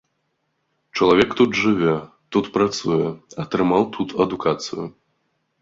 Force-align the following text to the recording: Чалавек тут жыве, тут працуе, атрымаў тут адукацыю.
Чалавек 0.99 1.35
тут 1.41 1.51
жыве, 1.59 1.93
тут 2.37 2.45
працуе, 2.57 3.07
атрымаў 3.45 3.89
тут 3.99 4.09
адукацыю. 4.27 4.91